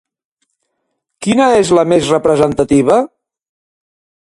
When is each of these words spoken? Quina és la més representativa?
Quina 1.25 1.49
és 1.59 1.73
la 1.79 1.85
més 1.93 2.09
representativa? 2.15 2.99